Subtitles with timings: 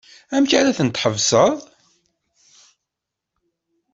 [0.35, 1.57] Amek ara tt-tḥebseḍ?